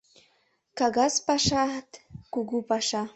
[0.77, 1.89] Кагаз пашат—
[2.33, 3.01] кугу паша.